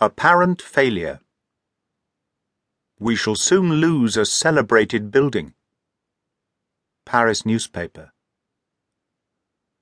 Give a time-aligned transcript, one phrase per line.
[0.00, 1.18] Apparent failure.
[3.00, 5.54] We shall soon lose a celebrated building.
[7.04, 8.12] Paris newspaper.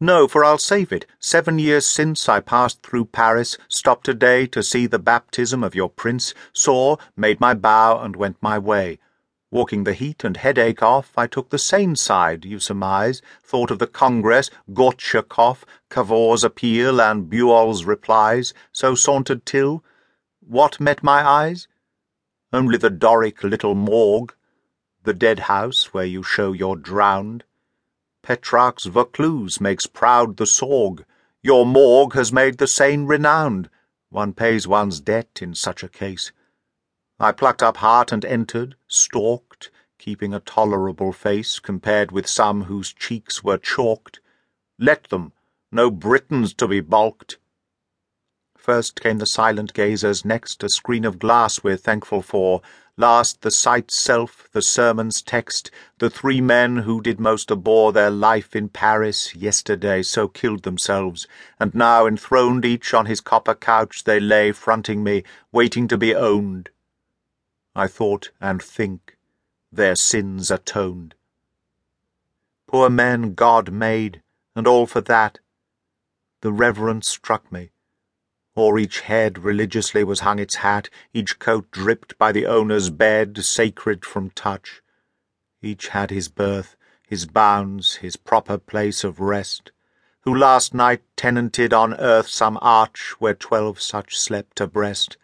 [0.00, 1.06] No, for I'll save it.
[1.18, 5.74] Seven years since I passed through Paris, stopped a day to see the baptism of
[5.74, 9.00] your prince, saw, made my bow, and went my way.
[9.50, 13.80] Walking the heat and headache off, I took the Seine side, you surmise, thought of
[13.80, 19.82] the Congress, Gortschakoff, Cavour's appeal, and Buol's replies, so sauntered till
[20.46, 21.68] what met my eyes?
[22.52, 24.34] Only the Doric little morgue,
[25.02, 27.44] the dead house where you show your drowned.
[28.22, 31.04] Petrarch's Vaucluse makes proud the Sorgue.
[31.42, 33.68] Your morgue has made the Seine renowned.
[34.10, 36.32] One pays one's debt in such a case.
[37.18, 42.92] I plucked up heart and entered, stalked, keeping a tolerable face compared with some whose
[42.92, 44.20] cheeks were chalked.
[44.78, 45.32] Let them,
[45.70, 47.38] no Britons to be balked.
[48.64, 52.62] First came the silent gazers, next a screen of glass we're thankful for,
[52.96, 58.08] last the sight's self, the sermon's text, the three men who did most abhor their
[58.08, 61.26] life in Paris yesterday so killed themselves,
[61.60, 66.14] and now enthroned each on his copper couch they lay fronting me, waiting to be
[66.14, 66.70] owned.
[67.76, 69.18] I thought and think,
[69.70, 71.14] their sins atoned.
[72.66, 74.22] Poor men God made,
[74.56, 75.40] and all for that.
[76.40, 77.72] The reverence struck me.
[78.56, 83.44] O'er each head religiously was hung its hat, each coat dripped by the owner's bed,
[83.44, 84.80] sacred from touch.
[85.60, 89.72] Each had his birth, his bounds, his proper place of rest,
[90.20, 95.16] who last night tenanted on earth some arch where twelve such slept abreast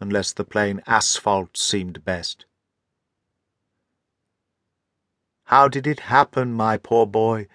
[0.00, 2.44] unless the plain asphalt seemed best.
[5.44, 7.48] How did it happen, my poor boy?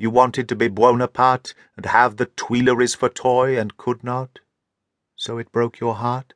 [0.00, 4.38] You wanted to be Buonaparte and have the Tuileries for toy and could not,
[5.14, 6.32] so it broke your heart?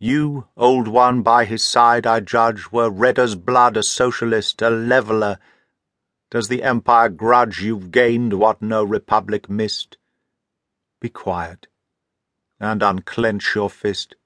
[0.00, 4.70] You, old one by his side, I judge, were red as blood, a socialist, a
[4.70, 5.38] leveller.
[6.32, 9.98] Does the empire grudge you've gained what no republic missed?
[10.98, 11.68] Be quiet
[12.58, 14.16] and unclench your fist.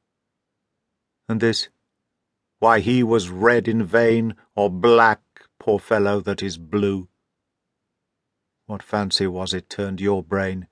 [1.28, 1.68] And this,
[2.60, 5.20] why he was red in vain, or black,
[5.58, 7.08] poor fellow, that is blue.
[8.72, 10.66] What fancy was it turned your brain?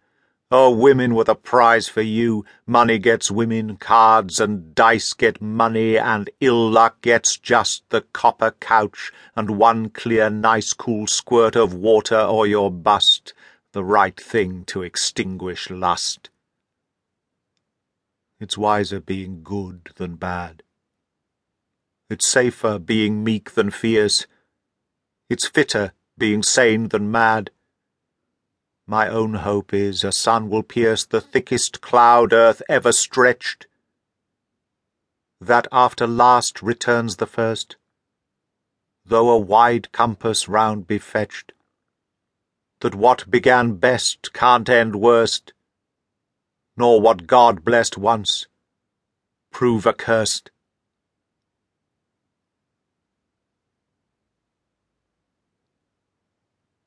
[0.50, 2.46] Oh, women were the prize for you.
[2.66, 8.52] Money gets women, cards and dice get money, and ill luck gets just the copper
[8.52, 13.34] couch and one clear, nice, cool squirt of water or your bust,
[13.72, 16.30] the right thing to extinguish lust.
[18.40, 20.62] It's wiser being good than bad.
[22.08, 24.26] It's safer being meek than fierce.
[25.28, 27.50] It's fitter being sane than mad.
[28.90, 33.68] My own hope is a sun will pierce the thickest cloud earth ever stretched.
[35.40, 37.76] That after last returns the first,
[39.06, 41.52] though a wide compass round be fetched.
[42.80, 45.52] That what began best can't end worst
[46.76, 48.48] nor what God blessed once
[49.52, 50.50] prove accursed.